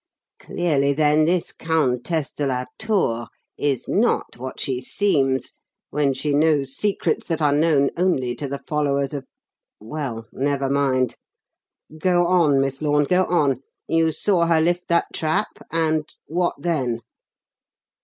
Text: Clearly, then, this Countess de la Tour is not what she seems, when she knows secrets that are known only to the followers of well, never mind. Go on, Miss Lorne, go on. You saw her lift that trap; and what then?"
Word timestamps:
Clearly, 0.39 0.93
then, 0.93 1.25
this 1.25 1.51
Countess 1.51 2.31
de 2.31 2.47
la 2.47 2.65
Tour 2.79 3.27
is 3.55 3.87
not 3.87 4.35
what 4.37 4.59
she 4.59 4.81
seems, 4.81 5.51
when 5.91 6.11
she 6.15 6.33
knows 6.33 6.75
secrets 6.75 7.27
that 7.27 7.39
are 7.39 7.51
known 7.51 7.91
only 7.95 8.33
to 8.37 8.47
the 8.47 8.57
followers 8.65 9.13
of 9.13 9.27
well, 9.79 10.25
never 10.33 10.71
mind. 10.71 11.17
Go 11.99 12.25
on, 12.25 12.59
Miss 12.59 12.81
Lorne, 12.81 13.03
go 13.05 13.25
on. 13.25 13.61
You 13.87 14.11
saw 14.11 14.47
her 14.47 14.59
lift 14.59 14.87
that 14.87 15.05
trap; 15.13 15.49
and 15.71 16.11
what 16.25 16.55
then?" 16.57 17.01